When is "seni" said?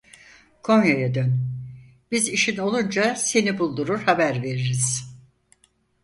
3.15-3.59